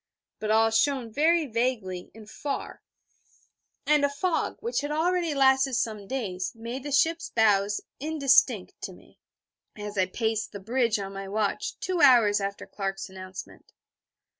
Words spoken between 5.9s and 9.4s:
days, made the ship's bows indistinct to me,